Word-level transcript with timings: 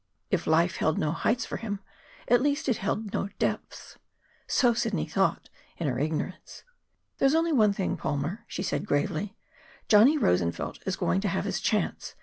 If 0.31 0.47
life 0.47 0.77
held 0.77 0.97
no 0.97 1.11
heights 1.11 1.45
for 1.45 1.57
him, 1.57 1.79
at 2.27 2.41
least 2.41 2.67
it 2.67 2.77
held 2.77 3.13
no 3.13 3.27
depths. 3.37 3.99
So 4.47 4.73
Sidney 4.73 5.05
thought, 5.05 5.51
in 5.77 5.85
her 5.87 5.99
ignorance! 5.99 6.63
"There's 7.19 7.35
only 7.35 7.53
one 7.53 7.71
thing, 7.73 7.97
Palmer," 7.97 8.43
she 8.47 8.63
said 8.63 8.87
gravely. 8.87 9.35
"Johnny 9.87 10.17
Rosenfeld 10.17 10.79
is 10.87 10.95
going 10.95 11.21
to 11.21 11.27
have 11.29 11.45
his 11.45 11.59
chance. 11.61 12.15